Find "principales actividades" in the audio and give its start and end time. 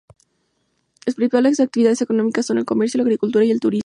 1.13-2.01